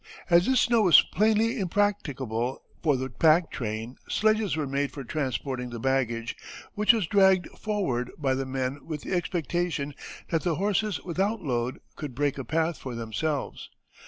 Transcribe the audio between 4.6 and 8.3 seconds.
made for transporting the baggage, which was dragged forward